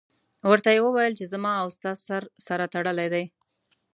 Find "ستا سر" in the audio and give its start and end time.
1.75-2.23